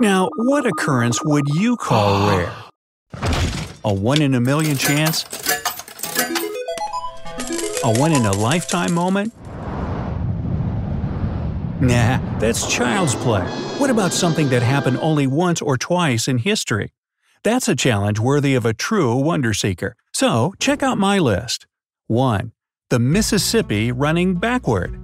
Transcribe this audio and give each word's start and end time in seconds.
Now, 0.00 0.30
what 0.36 0.64
occurrence 0.64 1.22
would 1.22 1.46
you 1.50 1.76
call 1.76 2.30
rare? 2.30 2.52
A 3.84 3.92
one 3.92 4.22
in 4.22 4.34
a 4.34 4.40
million 4.40 4.78
chance? 4.78 5.24
A 7.84 7.92
one 7.98 8.12
in 8.12 8.24
a 8.24 8.32
lifetime 8.32 8.94
moment? 8.94 9.34
Nah, 11.82 12.18
that's 12.38 12.66
child's 12.66 13.14
play. 13.14 13.44
What 13.76 13.90
about 13.90 14.14
something 14.14 14.48
that 14.48 14.62
happened 14.62 14.96
only 15.02 15.26
once 15.26 15.60
or 15.60 15.76
twice 15.76 16.28
in 16.28 16.38
history? 16.38 16.94
That's 17.42 17.68
a 17.68 17.76
challenge 17.76 18.18
worthy 18.18 18.54
of 18.54 18.64
a 18.64 18.72
true 18.72 19.16
wonder 19.16 19.52
seeker. 19.52 19.96
So, 20.14 20.54
check 20.58 20.82
out 20.82 20.96
my 20.96 21.18
list. 21.18 21.66
1. 22.06 22.52
The 22.88 22.98
Mississippi 22.98 23.92
running 23.92 24.36
backward. 24.36 24.98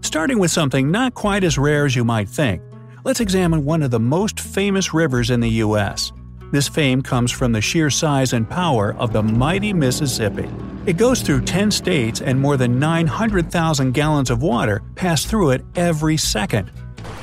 Starting 0.00 0.40
with 0.40 0.50
something 0.50 0.90
not 0.90 1.14
quite 1.14 1.44
as 1.44 1.58
rare 1.58 1.86
as 1.86 1.94
you 1.94 2.04
might 2.04 2.28
think, 2.28 2.60
let's 3.04 3.20
examine 3.20 3.64
one 3.64 3.82
of 3.82 3.90
the 3.90 4.00
most 4.00 4.38
famous 4.40 4.94
rivers 4.94 5.30
in 5.30 5.40
the 5.40 5.48
U.S. 5.48 6.12
This 6.52 6.68
fame 6.68 7.02
comes 7.02 7.32
from 7.32 7.52
the 7.52 7.60
sheer 7.60 7.90
size 7.90 8.32
and 8.32 8.48
power 8.48 8.94
of 8.94 9.12
the 9.12 9.22
mighty 9.22 9.72
Mississippi. 9.72 10.48
It 10.86 10.98
goes 10.98 11.22
through 11.22 11.42
10 11.42 11.70
states 11.70 12.20
and 12.20 12.38
more 12.38 12.56
than 12.56 12.78
900,000 12.78 13.92
gallons 13.92 14.30
of 14.30 14.42
water 14.42 14.82
pass 14.94 15.24
through 15.24 15.50
it 15.50 15.64
every 15.76 16.16
second. 16.16 16.70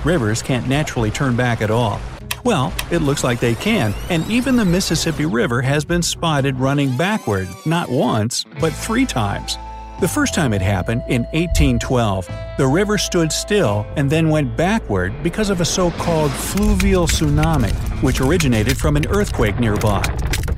Rivers 0.04 0.42
can't 0.42 0.68
naturally 0.68 1.12
turn 1.12 1.36
back 1.36 1.62
at 1.62 1.72
all. 1.72 2.00
Well, 2.44 2.74
it 2.90 3.00
looks 3.00 3.24
like 3.24 3.40
they 3.40 3.56
can, 3.56 3.94
and 4.10 4.30
even 4.32 4.56
the 4.56 4.66
Mississippi 4.66 5.26
River 5.26 5.62
has 5.62 5.84
been 5.86 6.02
spotted 6.02 6.58
running 6.58 6.96
backward 6.98 7.48
not 7.66 7.90
once, 7.90 8.46
but 8.60 8.74
three 8.74 9.06
times. 9.06 9.58
The 10.00 10.08
first 10.08 10.34
time 10.34 10.54
it 10.54 10.62
happened, 10.62 11.04
in 11.10 11.24
1812, 11.34 12.30
the 12.58 12.66
river 12.66 12.98
stood 12.98 13.34
still 13.34 13.86
and 13.98 14.10
then 14.10 14.30
went 14.30 14.56
backward 14.56 15.22
because 15.24 15.50
of 15.50 15.60
a 15.60 15.66
so 15.66 15.92
called 15.92 16.32
fluvial 16.32 17.06
tsunami, 17.06 17.74
which 18.02 18.22
originated 18.22 18.78
from 18.78 18.96
an 18.96 19.06
earthquake 19.10 19.60
nearby. 19.60 20.02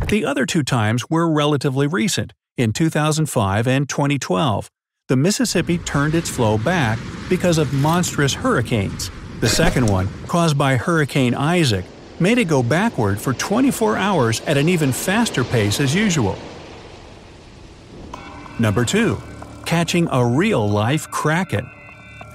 The 0.10 0.26
other 0.26 0.46
two 0.46 0.62
times 0.62 1.10
were 1.10 1.28
relatively 1.28 1.88
recent, 1.88 2.34
in 2.56 2.72
2005 2.72 3.68
and 3.68 3.90
2012. 3.90 4.70
The 5.08 5.18
Mississippi 5.18 5.80
turned 5.80 6.14
its 6.14 6.30
flow 6.30 6.60
back 6.60 7.00
because 7.28 7.58
of 7.58 7.74
monstrous 7.74 8.36
hurricanes. 8.36 9.10
The 9.40 9.50
second 9.50 9.88
one, 9.88 10.08
caused 10.28 10.56
by 10.56 10.76
Hurricane 10.76 11.34
Isaac, 11.34 11.86
made 12.20 12.38
it 12.38 12.46
go 12.46 12.62
backward 12.62 13.20
for 13.20 13.34
24 13.34 13.98
hours 13.98 14.42
at 14.42 14.58
an 14.58 14.70
even 14.70 14.92
faster 14.92 15.44
pace 15.44 15.80
as 15.80 15.96
usual. 15.96 16.38
Number 18.60 18.86
2. 18.86 19.20
Catching 19.72 20.10
a 20.12 20.26
real 20.26 20.70
life 20.70 21.10
kraken. 21.12 21.72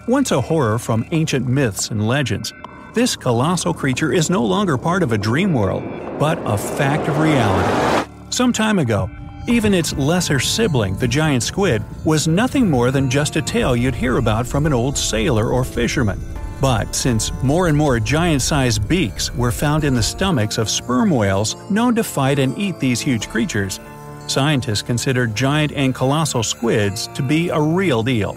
Once 0.09 0.31
a 0.31 0.41
horror 0.41 0.79
from 0.79 1.05
ancient 1.11 1.47
myths 1.47 1.91
and 1.91 2.09
legends, 2.09 2.55
this 2.95 3.15
colossal 3.15 3.75
creature 3.75 4.11
is 4.11 4.31
no 4.31 4.43
longer 4.43 4.79
part 4.79 5.03
of 5.03 5.13
a 5.13 5.19
dream 5.19 5.53
world, 5.53 5.85
but 6.19 6.39
a 6.47 6.57
fact 6.57 7.09
of 7.09 7.19
reality. 7.19 8.09
Some 8.31 8.55
time 8.55 8.79
ago, 8.79 9.11
even 9.47 9.75
its 9.75 9.93
lesser 9.99 10.41
sibling, 10.41 10.97
the 10.97 11.07
giant 11.07 11.43
squid, 11.43 11.85
was 12.07 12.27
nothing 12.27 12.71
more 12.71 12.91
than 12.91 13.11
just 13.11 13.37
a 13.37 13.43
tale 13.43 13.77
you'd 13.77 13.95
hear 13.95 14.17
about 14.17 14.47
from 14.47 14.65
an 14.65 14.73
old 14.73 14.97
sailor 14.97 15.51
or 15.51 15.63
fisherman. 15.63 16.19
But 16.63 16.95
since 16.95 17.31
more 17.43 17.69
and 17.69 17.77
more 17.77 18.01
giant 18.01 18.41
sized 18.41 18.89
beaks 18.89 19.31
were 19.35 19.53
found 19.53 19.85
in 19.85 19.93
the 19.93 20.03
stomachs 20.03 20.57
of 20.57 20.71
sperm 20.71 21.11
whales 21.11 21.55
known 21.71 21.95
to 21.97 22.03
fight 22.03 22.39
and 22.39 22.57
eat 22.57 22.81
these 22.81 22.99
huge 22.99 23.29
creatures, 23.29 23.79
scientists 24.29 24.83
considered 24.83 25.35
giant 25.35 25.73
and 25.73 25.95
colossal 25.95 26.43
squids 26.43 27.09
to 27.09 27.23
be 27.23 27.49
a 27.49 27.61
real 27.61 28.03
deal. 28.03 28.37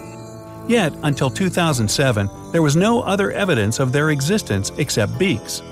Yet, 0.68 0.92
until 1.02 1.30
2007, 1.30 2.28
there 2.52 2.62
was 2.62 2.76
no 2.76 3.02
other 3.02 3.30
evidence 3.32 3.80
of 3.80 3.92
their 3.92 4.10
existence 4.10 4.70
except 4.78 5.18
beaks. 5.18 5.62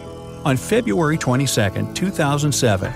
On 0.44 0.56
February 0.56 1.19
22, 1.19 1.92
2007, 1.94 2.93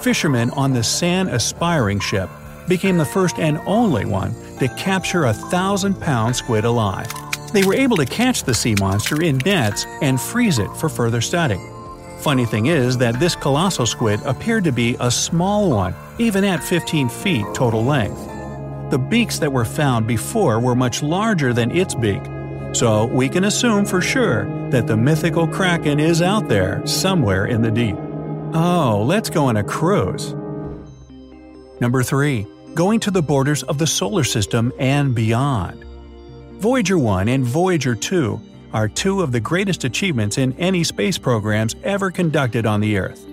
fishermen 0.00 0.50
on 0.50 0.72
the 0.72 0.82
San 0.82 1.28
Aspiring 1.28 2.00
ship 2.00 2.28
became 2.68 2.98
the 2.98 3.04
first 3.04 3.38
and 3.38 3.58
only 3.66 4.04
one 4.04 4.34
to 4.58 4.68
capture 4.76 5.24
a 5.24 5.32
thousand 5.32 6.00
pound 6.00 6.34
squid 6.34 6.64
alive. 6.64 7.12
They 7.52 7.64
were 7.64 7.74
able 7.74 7.96
to 7.96 8.06
catch 8.06 8.42
the 8.42 8.54
sea 8.54 8.74
monster 8.80 9.22
in 9.22 9.38
nets 9.38 9.86
and 10.02 10.20
freeze 10.20 10.58
it 10.58 10.70
for 10.76 10.88
further 10.88 11.20
study. 11.20 11.60
Funny 12.20 12.44
thing 12.44 12.66
is 12.66 12.98
that 12.98 13.20
this 13.20 13.36
colossal 13.36 13.86
squid 13.86 14.20
appeared 14.24 14.64
to 14.64 14.72
be 14.72 14.96
a 15.00 15.10
small 15.10 15.70
one, 15.70 15.94
even 16.18 16.44
at 16.44 16.62
15 16.64 17.08
feet 17.08 17.46
total 17.54 17.84
length. 17.84 18.18
The 18.90 18.98
beaks 18.98 19.38
that 19.38 19.52
were 19.52 19.64
found 19.64 20.06
before 20.06 20.58
were 20.58 20.74
much 20.74 21.02
larger 21.02 21.52
than 21.52 21.70
its 21.70 21.94
beak, 21.94 22.22
so 22.72 23.06
we 23.06 23.28
can 23.28 23.44
assume 23.44 23.84
for 23.84 24.00
sure 24.00 24.44
that 24.70 24.86
the 24.86 24.96
mythical 24.96 25.46
kraken 25.46 26.00
is 26.00 26.22
out 26.22 26.48
there 26.48 26.84
somewhere 26.86 27.46
in 27.46 27.62
the 27.62 27.70
deep. 27.70 27.96
Oh, 28.54 29.04
let's 29.06 29.30
go 29.30 29.46
on 29.46 29.56
a 29.56 29.64
cruise. 29.64 30.34
Number 31.80 32.02
3. 32.02 32.46
Going 32.74 33.00
to 33.00 33.10
the 33.10 33.22
borders 33.22 33.62
of 33.64 33.78
the 33.78 33.86
solar 33.86 34.24
system 34.24 34.72
and 34.78 35.14
beyond. 35.14 35.84
Voyager 36.60 36.98
1 36.98 37.28
and 37.28 37.44
Voyager 37.44 37.94
2 37.94 38.40
are 38.76 38.88
two 38.88 39.22
of 39.22 39.32
the 39.32 39.40
greatest 39.40 39.84
achievements 39.84 40.36
in 40.36 40.52
any 40.58 40.84
space 40.84 41.16
programs 41.16 41.74
ever 41.82 42.10
conducted 42.10 42.66
on 42.66 42.78
the 42.78 42.98
Earth. 42.98 43.26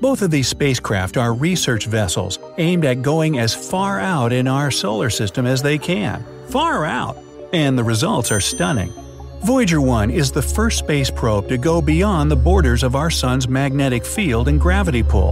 Both 0.00 0.22
of 0.22 0.32
these 0.32 0.48
spacecraft 0.48 1.16
are 1.16 1.34
research 1.34 1.86
vessels 1.86 2.40
aimed 2.58 2.84
at 2.84 3.02
going 3.02 3.38
as 3.38 3.54
far 3.54 4.00
out 4.00 4.32
in 4.32 4.48
our 4.48 4.72
solar 4.72 5.08
system 5.08 5.46
as 5.46 5.62
they 5.62 5.78
can. 5.78 6.24
Far 6.48 6.84
out! 6.84 7.16
And 7.52 7.78
the 7.78 7.84
results 7.84 8.32
are 8.32 8.40
stunning. 8.40 8.92
Voyager 9.44 9.80
1 9.80 10.10
is 10.10 10.32
the 10.32 10.42
first 10.42 10.80
space 10.80 11.12
probe 11.12 11.48
to 11.48 11.58
go 11.58 11.80
beyond 11.80 12.28
the 12.28 12.36
borders 12.36 12.82
of 12.82 12.96
our 12.96 13.08
Sun's 13.08 13.46
magnetic 13.46 14.04
field 14.04 14.48
and 14.48 14.60
gravity 14.60 15.04
pull. 15.04 15.30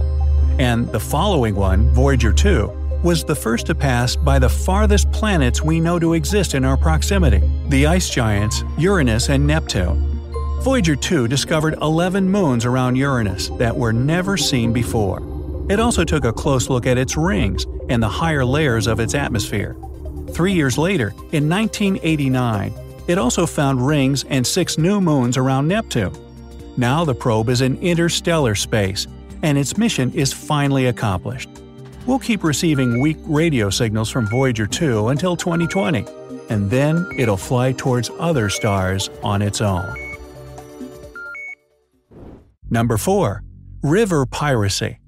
And 0.59 0.89
the 0.93 0.99
following 1.01 1.55
one, 1.55 1.91
Voyager 1.91 2.31
2, 2.31 2.86
was 3.03 3.23
the 3.23 3.35
first 3.35 3.65
to 3.67 3.75
pass 3.75 4.15
by 4.15 4.39
the 4.39 4.49
farthest 4.49 5.11
planets 5.11 5.61
we 5.61 5.79
know 5.79 5.99
to 5.99 6.13
exist 6.13 6.55
in 6.55 6.65
our 6.65 6.77
proximity 6.77 7.41
the 7.69 7.85
ice 7.85 8.09
giants 8.09 8.63
Uranus 8.77 9.29
and 9.29 9.45
Neptune. 9.45 10.19
Voyager 10.61 10.95
2 10.95 11.27
discovered 11.27 11.75
11 11.81 12.29
moons 12.29 12.65
around 12.65 12.95
Uranus 12.95 13.49
that 13.57 13.75
were 13.75 13.93
never 13.93 14.37
seen 14.37 14.73
before. 14.73 15.21
It 15.69 15.79
also 15.79 16.03
took 16.03 16.25
a 16.25 16.33
close 16.33 16.69
look 16.69 16.85
at 16.85 16.97
its 16.97 17.15
rings 17.15 17.65
and 17.89 18.01
the 18.01 18.09
higher 18.09 18.43
layers 18.43 18.87
of 18.87 18.99
its 18.99 19.13
atmosphere. 19.13 19.75
Three 20.31 20.53
years 20.53 20.77
later, 20.77 21.09
in 21.31 21.47
1989, 21.49 22.73
it 23.07 23.17
also 23.17 23.45
found 23.45 23.85
rings 23.85 24.25
and 24.29 24.45
six 24.45 24.77
new 24.77 24.99
moons 24.99 25.37
around 25.37 25.67
Neptune. 25.67 26.13
Now 26.75 27.05
the 27.05 27.15
probe 27.15 27.49
is 27.49 27.61
in 27.61 27.77
interstellar 27.77 28.55
space, 28.55 29.07
and 29.41 29.57
its 29.57 29.77
mission 29.77 30.11
is 30.13 30.33
finally 30.33 30.87
accomplished. 30.87 31.49
We'll 32.07 32.19
keep 32.19 32.41
receiving 32.41 33.01
weak 33.01 33.17
radio 33.25 33.69
signals 33.69 34.09
from 34.09 34.27
Voyager 34.27 34.65
2 34.65 35.09
until 35.09 35.35
2020, 35.35 36.05
and 36.49 36.71
then 36.71 37.05
it'll 37.17 37.35
fly 37.35 37.73
towards 37.73 38.09
other 38.17 38.47
stars 38.47 39.09
on 39.23 39.41
its 39.41 39.59
own. 39.59 39.93
Number 42.69 42.95
4. 42.95 43.43
River 43.83 44.25
Piracy 44.25 44.99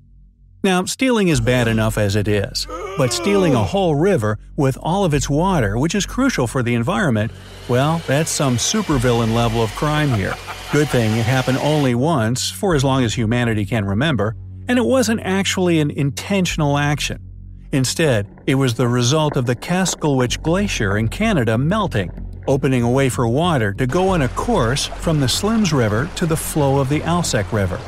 Now, 0.61 0.83
stealing 0.83 1.29
is 1.29 1.39
bad 1.39 1.69
enough 1.69 1.97
as 1.97 2.17
it 2.17 2.27
is, 2.27 2.67
but 2.97 3.13
stealing 3.13 3.55
a 3.55 3.63
whole 3.63 3.95
river 3.95 4.37
with 4.57 4.77
all 4.81 5.05
of 5.05 5.13
its 5.13 5.29
water, 5.29 5.77
which 5.77 5.95
is 5.95 6.05
crucial 6.05 6.47
for 6.47 6.61
the 6.61 6.75
environment, 6.75 7.31
well, 7.69 8.01
that's 8.07 8.29
some 8.29 8.57
supervillain 8.57 9.33
level 9.33 9.63
of 9.63 9.71
crime 9.71 10.09
here. 10.09 10.35
Good 10.73 10.89
thing 10.89 11.11
it 11.11 11.25
happened 11.25 11.59
only 11.59 11.95
once, 11.95 12.51
for 12.51 12.75
as 12.75 12.83
long 12.83 13.05
as 13.05 13.13
humanity 13.13 13.65
can 13.65 13.85
remember, 13.85 14.35
and 14.69 14.77
it 14.77 14.85
wasn't 14.85 15.19
actually 15.21 15.79
an 15.79 15.89
intentional 15.91 16.77
action. 16.77 17.19
Instead, 17.71 18.27
it 18.45 18.55
was 18.55 18.75
the 18.75 18.87
result 18.87 19.35
of 19.35 19.47
the 19.47 19.55
Kaskawulsh 19.55 20.41
Glacier 20.43 20.97
in 20.97 21.07
Canada 21.07 21.57
melting, 21.57 22.11
opening 22.47 22.83
a 22.83 22.89
way 22.89 23.09
for 23.09 23.27
water 23.27 23.73
to 23.73 23.87
go 23.87 24.09
on 24.09 24.21
a 24.21 24.29
course 24.29 24.85
from 24.85 25.19
the 25.19 25.25
Slims 25.25 25.73
River 25.73 26.07
to 26.15 26.27
the 26.27 26.37
flow 26.37 26.79
of 26.79 26.87
the 26.87 26.99
Alsek 27.01 27.51
River. 27.51 27.79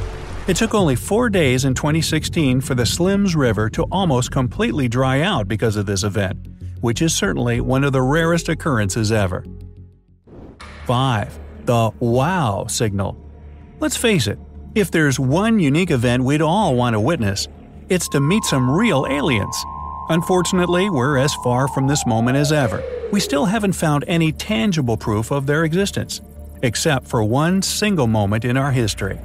It 0.47 0.57
took 0.57 0.73
only 0.73 0.95
four 0.95 1.29
days 1.29 1.65
in 1.65 1.75
2016 1.75 2.61
for 2.61 2.73
the 2.73 2.83
Slims 2.83 3.35
River 3.35 3.69
to 3.69 3.83
almost 3.91 4.31
completely 4.31 4.87
dry 4.87 5.21
out 5.21 5.47
because 5.47 5.75
of 5.75 5.85
this 5.85 6.03
event, 6.03 6.47
which 6.81 7.03
is 7.03 7.13
certainly 7.15 7.61
one 7.61 7.83
of 7.83 7.93
the 7.93 8.01
rarest 8.01 8.49
occurrences 8.49 9.11
ever. 9.11 9.45
5. 10.87 11.39
The 11.65 11.91
WOW 11.99 12.65
signal. 12.67 13.17
Let's 13.79 13.97
face 13.97 14.25
it, 14.25 14.39
if 14.73 14.89
there's 14.89 15.19
one 15.19 15.59
unique 15.59 15.91
event 15.91 16.23
we'd 16.23 16.41
all 16.41 16.75
want 16.75 16.93
to 16.93 16.99
witness, 16.99 17.47
it's 17.89 18.07
to 18.09 18.21
meet 18.21 18.43
some 18.45 18.69
real 18.71 19.05
aliens. 19.09 19.55
Unfortunately, 20.07 20.89
we're 20.89 21.17
as 21.17 21.33
far 21.43 21.67
from 21.67 21.87
this 21.87 22.05
moment 22.05 22.37
as 22.37 22.53
ever. 22.53 22.81
We 23.11 23.19
still 23.19 23.45
haven't 23.45 23.73
found 23.73 24.05
any 24.07 24.31
tangible 24.31 24.95
proof 24.95 25.31
of 25.31 25.45
their 25.45 25.65
existence, 25.65 26.21
except 26.61 27.07
for 27.07 27.21
one 27.23 27.61
single 27.61 28.07
moment 28.07 28.45
in 28.45 28.55
our 28.55 28.71
history. 28.71 29.19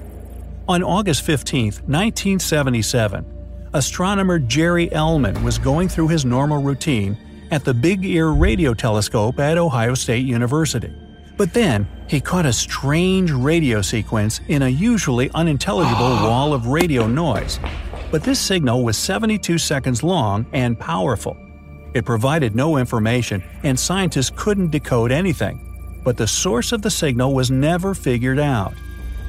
On 0.69 0.83
August 0.83 1.23
15, 1.23 1.67
1977, 1.67 3.25
astronomer 3.73 4.41
Jerry 4.41 4.89
Ehman 4.89 5.45
was 5.45 5.59
going 5.59 5.89
through 5.89 6.09
his 6.09 6.25
normal 6.25 6.61
routine 6.61 7.17
at 7.53 7.65
the 7.65 7.75
Big 7.75 8.05
Ear 8.05 8.31
Radio 8.31 8.75
Telescope 8.75 9.39
at 9.39 9.59
Ohio 9.59 9.95
State 9.95 10.27
University. 10.27 10.93
But 11.37 11.53
then, 11.53 11.87
he 12.09 12.21
caught 12.21 12.47
a 12.47 12.53
strange 12.53 13.31
radio 13.31 13.83
sequence 13.83 14.41
in 14.49 14.63
a 14.63 14.69
usually 14.69 15.31
unintelligible 15.33 15.99
wall 16.27 16.55
of 16.55 16.69
radio 16.69 17.07
noise. 17.07 17.59
But 18.11 18.23
this 18.23 18.39
signal 18.39 18.85
was 18.85 18.97
72 18.97 19.59
seconds 19.59 20.03
long 20.03 20.47
and 20.53 20.79
powerful. 20.79 21.37
It 21.95 22.05
provided 22.05 22.55
no 22.55 22.77
information, 22.77 23.43
and 23.63 23.79
scientists 23.79 24.31
couldn't 24.35 24.71
decode 24.71 25.13
anything. 25.13 25.63
But 26.05 26.17
the 26.17 26.27
source 26.27 26.73
of 26.73 26.83
the 26.83 26.91
signal 26.91 27.35
was 27.35 27.51
never 27.51 27.95
figured 27.95 28.39
out. 28.39 28.75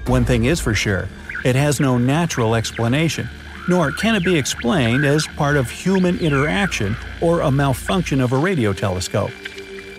One 0.05 0.25
thing 0.25 0.45
is 0.45 0.59
for 0.59 0.73
sure 0.73 1.09
it 1.43 1.55
has 1.55 1.79
no 1.79 1.97
natural 1.97 2.55
explanation, 2.55 3.29
nor 3.67 3.91
can 3.91 4.15
it 4.15 4.23
be 4.23 4.37
explained 4.37 5.05
as 5.05 5.27
part 5.27 5.55
of 5.55 5.69
human 5.69 6.19
interaction 6.19 6.95
or 7.21 7.41
a 7.41 7.51
malfunction 7.51 8.21
of 8.21 8.31
a 8.31 8.37
radio 8.37 8.73
telescope. 8.73 9.31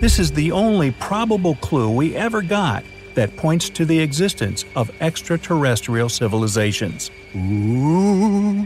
This 0.01 0.21
is 0.21 0.31
the 0.31 0.53
only 0.53 0.93
probable 0.93 1.57
clue 1.57 1.91
we 1.91 2.15
ever 2.15 2.41
got 2.41 2.85
that 3.15 3.37
points 3.37 3.69
to 3.71 3.85
the 3.85 3.99
existence 3.99 4.65
of 4.77 4.93
extraterrestrial 5.01 6.09
civilizations. 6.09 7.11
Ooh. 7.35 8.65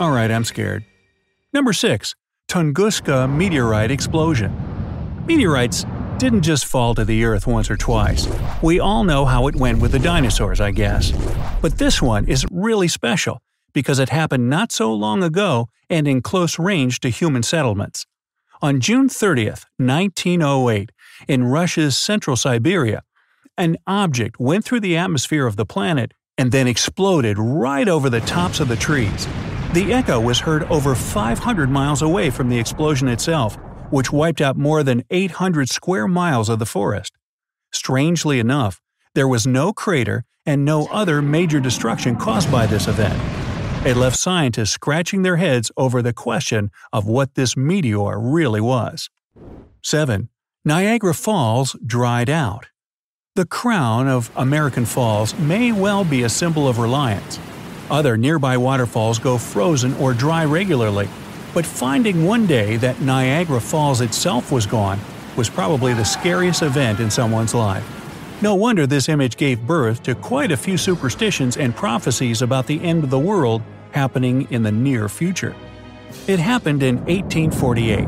Alright, 0.00 0.30
I'm 0.30 0.44
scared. 0.44 0.86
Number 1.52 1.74
6. 1.74 2.14
Tunguska 2.48 3.30
Meteorite 3.30 3.90
Explosion. 3.90 4.56
Meteorites 5.26 5.84
didn't 6.16 6.42
just 6.42 6.64
fall 6.64 6.94
to 6.94 7.04
the 7.04 7.24
Earth 7.24 7.46
once 7.46 7.70
or 7.70 7.76
twice. 7.76 8.26
We 8.62 8.80
all 8.80 9.04
know 9.04 9.26
how 9.26 9.48
it 9.48 9.56
went 9.56 9.82
with 9.82 9.92
the 9.92 9.98
dinosaurs, 9.98 10.62
I 10.62 10.70
guess. 10.70 11.12
But 11.60 11.76
this 11.76 12.00
one 12.00 12.26
is 12.26 12.46
really 12.50 12.88
special 12.88 13.42
because 13.74 13.98
it 13.98 14.08
happened 14.08 14.48
not 14.48 14.72
so 14.72 14.94
long 14.94 15.22
ago 15.22 15.68
and 15.90 16.08
in 16.08 16.22
close 16.22 16.58
range 16.58 17.00
to 17.00 17.10
human 17.10 17.42
settlements. 17.42 18.06
On 18.62 18.78
June 18.78 19.08
30, 19.08 19.46
1908, 19.78 20.92
in 21.26 21.44
Russia's 21.44 21.96
central 21.96 22.36
Siberia, 22.36 23.02
an 23.56 23.78
object 23.86 24.38
went 24.38 24.66
through 24.66 24.80
the 24.80 24.98
atmosphere 24.98 25.46
of 25.46 25.56
the 25.56 25.64
planet 25.64 26.12
and 26.36 26.52
then 26.52 26.66
exploded 26.66 27.38
right 27.38 27.88
over 27.88 28.10
the 28.10 28.20
tops 28.20 28.60
of 28.60 28.68
the 28.68 28.76
trees. 28.76 29.26
The 29.72 29.94
echo 29.94 30.20
was 30.20 30.40
heard 30.40 30.64
over 30.64 30.94
500 30.94 31.70
miles 31.70 32.02
away 32.02 32.28
from 32.28 32.50
the 32.50 32.58
explosion 32.58 33.08
itself, 33.08 33.56
which 33.88 34.12
wiped 34.12 34.42
out 34.42 34.58
more 34.58 34.82
than 34.82 35.04
800 35.08 35.70
square 35.70 36.06
miles 36.06 36.50
of 36.50 36.58
the 36.58 36.66
forest. 36.66 37.14
Strangely 37.72 38.40
enough, 38.40 38.82
there 39.14 39.28
was 39.28 39.46
no 39.46 39.72
crater 39.72 40.24
and 40.44 40.66
no 40.66 40.86
other 40.88 41.22
major 41.22 41.60
destruction 41.60 42.14
caused 42.14 42.52
by 42.52 42.66
this 42.66 42.88
event. 42.88 43.39
It 43.82 43.96
left 43.96 44.18
scientists 44.18 44.72
scratching 44.72 45.22
their 45.22 45.38
heads 45.38 45.72
over 45.74 46.02
the 46.02 46.12
question 46.12 46.70
of 46.92 47.06
what 47.06 47.34
this 47.34 47.56
meteor 47.56 48.20
really 48.20 48.60
was. 48.60 49.08
7. 49.82 50.28
Niagara 50.66 51.14
Falls 51.14 51.74
dried 51.86 52.28
out. 52.28 52.66
The 53.36 53.46
crown 53.46 54.06
of 54.06 54.30
American 54.36 54.84
Falls 54.84 55.34
may 55.38 55.72
well 55.72 56.04
be 56.04 56.24
a 56.24 56.28
symbol 56.28 56.68
of 56.68 56.78
reliance. 56.78 57.38
Other 57.90 58.18
nearby 58.18 58.58
waterfalls 58.58 59.18
go 59.18 59.38
frozen 59.38 59.94
or 59.94 60.12
dry 60.12 60.44
regularly, 60.44 61.08
but 61.54 61.64
finding 61.64 62.26
one 62.26 62.46
day 62.46 62.76
that 62.76 63.00
Niagara 63.00 63.62
Falls 63.62 64.02
itself 64.02 64.52
was 64.52 64.66
gone 64.66 65.00
was 65.38 65.48
probably 65.48 65.94
the 65.94 66.04
scariest 66.04 66.60
event 66.60 67.00
in 67.00 67.10
someone's 67.10 67.54
life. 67.54 67.99
No 68.42 68.54
wonder 68.54 68.86
this 68.86 69.10
image 69.10 69.36
gave 69.36 69.66
birth 69.66 70.02
to 70.04 70.14
quite 70.14 70.50
a 70.50 70.56
few 70.56 70.78
superstitions 70.78 71.58
and 71.58 71.76
prophecies 71.76 72.40
about 72.40 72.66
the 72.66 72.82
end 72.82 73.04
of 73.04 73.10
the 73.10 73.18
world 73.18 73.60
happening 73.92 74.50
in 74.50 74.62
the 74.62 74.72
near 74.72 75.10
future. 75.10 75.54
It 76.26 76.38
happened 76.38 76.82
in 76.82 76.96
1848, 77.04 78.06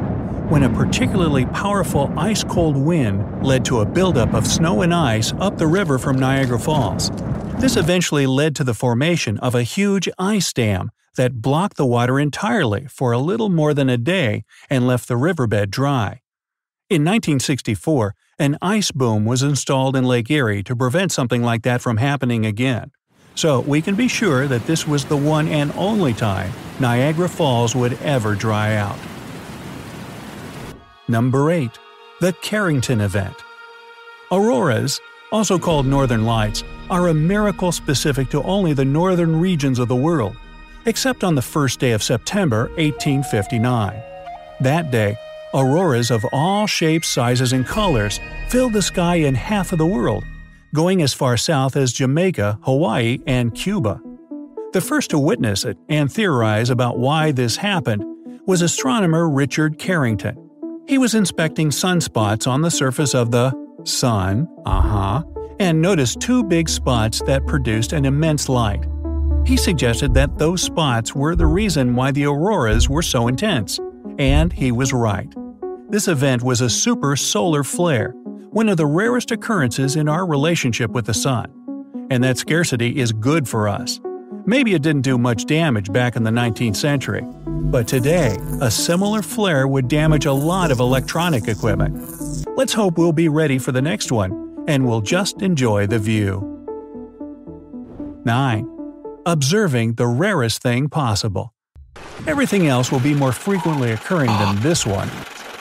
when 0.48 0.62
a 0.62 0.70
particularly 0.70 1.44
powerful 1.44 2.10
ice 2.18 2.44
cold 2.44 2.78
wind 2.78 3.44
led 3.44 3.62
to 3.66 3.80
a 3.80 3.84
buildup 3.84 4.32
of 4.32 4.46
snow 4.46 4.80
and 4.80 4.94
ice 4.94 5.34
up 5.34 5.58
the 5.58 5.66
river 5.66 5.98
from 5.98 6.18
Niagara 6.18 6.58
Falls. 6.58 7.10
This 7.58 7.76
eventually 7.76 8.26
led 8.26 8.56
to 8.56 8.64
the 8.64 8.72
formation 8.72 9.38
of 9.40 9.54
a 9.54 9.62
huge 9.62 10.08
ice 10.18 10.50
dam 10.54 10.92
that 11.16 11.42
blocked 11.42 11.76
the 11.76 11.84
water 11.84 12.18
entirely 12.18 12.86
for 12.86 13.12
a 13.12 13.18
little 13.18 13.50
more 13.50 13.74
than 13.74 13.90
a 13.90 13.98
day 13.98 14.44
and 14.70 14.86
left 14.86 15.08
the 15.08 15.16
riverbed 15.18 15.70
dry. 15.70 16.22
In 16.88 17.02
1964, 17.02 18.14
an 18.42 18.58
ice 18.60 18.90
boom 18.90 19.24
was 19.24 19.44
installed 19.44 19.94
in 19.94 20.02
Lake 20.02 20.28
Erie 20.28 20.64
to 20.64 20.74
prevent 20.74 21.12
something 21.12 21.44
like 21.44 21.62
that 21.62 21.80
from 21.80 21.98
happening 21.98 22.44
again. 22.44 22.90
So 23.36 23.60
we 23.60 23.80
can 23.80 23.94
be 23.94 24.08
sure 24.08 24.48
that 24.48 24.66
this 24.66 24.84
was 24.84 25.04
the 25.04 25.16
one 25.16 25.46
and 25.46 25.70
only 25.76 26.12
time 26.12 26.50
Niagara 26.80 27.28
Falls 27.28 27.76
would 27.76 27.92
ever 28.02 28.34
dry 28.34 28.74
out. 28.74 28.98
Number 31.06 31.52
8. 31.52 31.70
The 32.20 32.32
Carrington 32.42 33.00
Event 33.00 33.36
Auroras, 34.32 35.00
also 35.30 35.56
called 35.56 35.86
northern 35.86 36.24
lights, 36.24 36.64
are 36.90 37.08
a 37.08 37.14
miracle 37.14 37.70
specific 37.70 38.28
to 38.30 38.42
only 38.42 38.72
the 38.72 38.84
northern 38.84 39.38
regions 39.38 39.78
of 39.78 39.86
the 39.86 39.94
world, 39.94 40.34
except 40.86 41.22
on 41.22 41.36
the 41.36 41.42
first 41.42 41.78
day 41.78 41.92
of 41.92 42.02
September 42.02 42.62
1859. 42.76 44.02
That 44.60 44.90
day, 44.90 45.16
Auroras 45.54 46.10
of 46.10 46.24
all 46.32 46.66
shapes, 46.66 47.08
sizes, 47.08 47.52
and 47.52 47.66
colors 47.66 48.20
filled 48.48 48.72
the 48.72 48.80
sky 48.80 49.16
in 49.16 49.34
half 49.34 49.72
of 49.72 49.78
the 49.78 49.86
world, 49.86 50.24
going 50.74 51.02
as 51.02 51.12
far 51.12 51.36
south 51.36 51.76
as 51.76 51.92
Jamaica, 51.92 52.58
Hawaii, 52.62 53.18
and 53.26 53.54
Cuba. 53.54 54.00
The 54.72 54.80
first 54.80 55.10
to 55.10 55.18
witness 55.18 55.66
it 55.66 55.76
and 55.90 56.10
theorize 56.10 56.70
about 56.70 56.98
why 56.98 57.32
this 57.32 57.56
happened 57.56 58.02
was 58.46 58.62
astronomer 58.62 59.28
Richard 59.28 59.78
Carrington. 59.78 60.38
He 60.88 60.96
was 60.96 61.14
inspecting 61.14 61.68
sunspots 61.68 62.46
on 62.46 62.62
the 62.62 62.70
surface 62.70 63.14
of 63.14 63.30
the 63.30 63.52
sun, 63.84 64.48
uh-huh, 64.64 65.22
and 65.60 65.82
noticed 65.82 66.20
two 66.20 66.42
big 66.42 66.70
spots 66.70 67.20
that 67.26 67.46
produced 67.46 67.92
an 67.92 68.06
immense 68.06 68.48
light. 68.48 68.86
He 69.44 69.58
suggested 69.58 70.14
that 70.14 70.38
those 70.38 70.62
spots 70.62 71.14
were 71.14 71.36
the 71.36 71.46
reason 71.46 71.94
why 71.94 72.10
the 72.10 72.24
auroras 72.24 72.88
were 72.88 73.02
so 73.02 73.28
intense, 73.28 73.78
and 74.18 74.50
he 74.50 74.72
was 74.72 74.94
right. 74.94 75.32
This 75.92 76.08
event 76.08 76.42
was 76.42 76.62
a 76.62 76.70
super 76.70 77.16
solar 77.16 77.62
flare, 77.62 78.14
one 78.48 78.70
of 78.70 78.78
the 78.78 78.86
rarest 78.86 79.30
occurrences 79.30 79.94
in 79.94 80.08
our 80.08 80.24
relationship 80.24 80.90
with 80.90 81.04
the 81.04 81.12
Sun. 81.12 81.52
And 82.10 82.24
that 82.24 82.38
scarcity 82.38 82.98
is 82.98 83.12
good 83.12 83.46
for 83.46 83.68
us. 83.68 84.00
Maybe 84.46 84.72
it 84.72 84.80
didn't 84.80 85.02
do 85.02 85.18
much 85.18 85.44
damage 85.44 85.92
back 85.92 86.16
in 86.16 86.22
the 86.22 86.30
19th 86.30 86.76
century, 86.76 87.20
but 87.46 87.86
today, 87.86 88.38
a 88.62 88.70
similar 88.70 89.20
flare 89.20 89.68
would 89.68 89.88
damage 89.88 90.24
a 90.24 90.32
lot 90.32 90.70
of 90.70 90.80
electronic 90.80 91.46
equipment. 91.46 92.02
Let's 92.56 92.72
hope 92.72 92.96
we'll 92.96 93.12
be 93.12 93.28
ready 93.28 93.58
for 93.58 93.72
the 93.72 93.82
next 93.82 94.10
one, 94.10 94.64
and 94.66 94.86
we'll 94.86 95.02
just 95.02 95.42
enjoy 95.42 95.86
the 95.88 95.98
view. 95.98 96.40
9. 98.24 98.66
Observing 99.26 99.96
the 99.96 100.06
rarest 100.06 100.62
thing 100.62 100.88
possible. 100.88 101.52
Everything 102.26 102.66
else 102.66 102.90
will 102.90 103.00
be 103.00 103.12
more 103.12 103.32
frequently 103.32 103.92
occurring 103.92 104.28
than 104.28 104.58
this 104.62 104.86
one, 104.86 105.10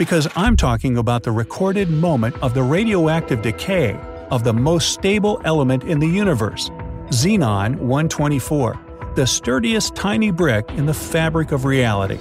because 0.02 0.28
I'm 0.36 0.58
talking 0.58 0.98
about 0.98 1.22
the 1.22 1.32
recorded 1.32 1.92
moment 1.92 2.36
of 2.42 2.56
the 2.56 2.64
radioactive 2.64 3.44
decay 3.44 3.96
of 4.32 4.44
the 4.44 4.52
most 4.52 4.94
stable 4.94 5.40
element 5.46 5.84
in 5.84 6.00
the 6.00 6.08
universe, 6.08 6.72
Xenon 7.10 7.76
124, 7.76 8.80
the 9.16 9.28
sturdiest 9.28 9.96
tiny 9.96 10.32
brick 10.32 10.68
in 10.72 10.88
the 10.88 10.94
fabric 10.96 11.52
of 11.52 11.66
reality. 11.66 12.18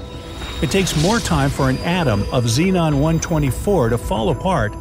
It 0.61 0.71
takes 0.71 0.95
more 1.03 1.21
time 1.21 1.49
for 1.49 1.71
an 1.71 1.79
atom 1.79 2.21
of 2.35 2.45
Xenon 2.45 3.01
124 3.01 3.89
to 3.89 3.97
fall 3.97 4.29
apart 4.29 4.75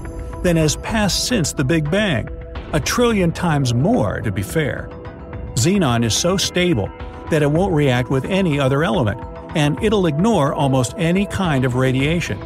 than 0.44 0.58
has 0.58 0.76
passed 0.76 1.26
since 1.26 1.54
the 1.54 1.64
Big 1.64 1.90
Bang, 1.90 2.28
a 2.74 2.82
trillion 2.82 3.32
times 3.32 3.74
more 3.74 4.20
to 4.20 4.30
be 4.30 4.44
fair. 4.44 4.90
Xenon 5.54 6.04
is 6.04 6.14
so 6.14 6.36
stable 6.36 6.92
that 7.32 7.44
it 7.44 7.50
won't 7.50 7.74
react 7.74 8.10
with 8.10 8.26
any 8.26 8.60
other 8.60 8.84
element, 8.84 9.22
and 9.56 9.82
it'll 9.82 10.06
ignore 10.06 10.54
almost 10.54 10.94
any 10.98 11.26
kind 11.28 11.64
of 11.64 11.76
radiation. 11.76 12.38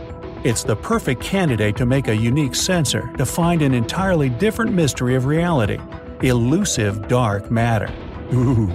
It's 0.44 0.66
the 0.66 0.76
perfect 0.76 1.22
candidate 1.22 1.78
to 1.78 1.86
make 1.86 2.10
a 2.10 2.16
unique 2.16 2.54
sensor 2.54 3.10
to 3.18 3.26
find 3.26 3.62
an 3.62 3.74
entirely 3.74 4.28
different 4.28 4.74
mystery 4.74 5.16
of 5.16 5.26
reality 5.26 5.80
elusive 6.22 7.08
dark 7.08 7.50
matter. 7.50 7.90
Ooh. 8.34 8.68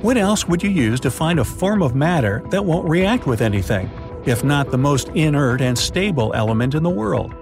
What 0.00 0.16
else 0.16 0.46
would 0.46 0.62
you 0.62 0.70
use 0.70 1.00
to 1.00 1.10
find 1.10 1.38
a 1.38 1.44
form 1.44 1.82
of 1.82 1.94
matter 1.94 2.42
that 2.50 2.64
won't 2.64 2.88
react 2.88 3.26
with 3.26 3.40
anything, 3.40 3.90
if 4.26 4.42
not 4.42 4.70
the 4.70 4.78
most 4.78 5.08
inert 5.08 5.60
and 5.60 5.78
stable 5.78 6.32
element 6.34 6.74
in 6.74 6.82
the 6.82 6.90
world? 6.90 7.34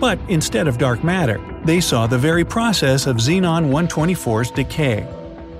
But 0.00 0.18
instead 0.28 0.66
of 0.66 0.78
dark 0.78 1.04
matter, 1.04 1.40
they 1.64 1.80
saw 1.80 2.06
the 2.06 2.18
very 2.18 2.44
process 2.44 3.06
of 3.06 3.16
Xenon 3.16 3.70
124's 3.70 4.50
decay. 4.50 5.06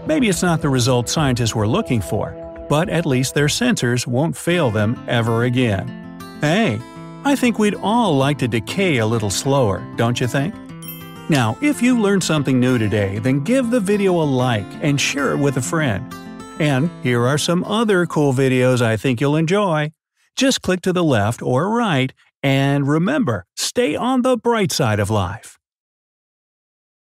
Maybe 0.07 0.28
it's 0.28 0.42
not 0.42 0.61
the 0.61 0.69
result 0.69 1.09
scientists 1.09 1.54
were 1.54 1.69
looking 1.69 2.00
for, 2.00 2.31
but 2.69 2.88
at 2.88 3.07
least 3.07 3.35
their 3.35 3.47
sensors 3.47 4.07
won't 4.07 4.37
fail 4.37 4.71
them 4.71 5.02
ever 5.09 5.45
again. 5.45 5.88
Hey, 6.40 6.81
I 7.25 7.37
think 7.37 7.59
we'd 7.59 7.76
all 7.76 8.17
like 8.17 8.38
to 8.38 8.49
decay 8.49 8.99
a 8.99 9.07
little 9.07 9.31
slower, 9.31 9.87
don't 9.97 10.21
you 10.21 10.26
think? 10.26 10.55
Now, 11.31 11.57
if 11.62 11.81
you 11.81 12.00
learned 12.00 12.25
something 12.25 12.59
new 12.59 12.79
today, 12.79 13.21
then 13.21 13.45
give 13.45 13.71
the 13.71 13.79
video 13.79 14.21
a 14.21 14.25
like 14.25 14.67
and 14.83 15.00
share 15.00 15.31
it 15.31 15.38
with 15.38 15.57
a 15.57 15.62
friend. 15.62 16.12
And 16.59 16.91
here 17.02 17.25
are 17.25 17.38
some 17.38 17.62
other 17.62 18.07
cool 18.07 18.33
videos 18.33 18.83
I 18.83 18.97
think 18.97 19.21
you'll 19.21 19.37
enjoy. 19.37 19.93
Just 20.35 20.62
click 20.62 20.81
to 20.83 20.93
the 20.93 21.05
left 21.05 21.43
or 21.43 21.71
right, 21.71 22.12
and 22.43 22.88
remember, 22.88 23.47
stay 23.57 23.95
on 23.95 24.23
the 24.23 24.37
bright 24.37 24.73
side 24.73 24.99
of 24.99 25.09
life. 25.09 25.61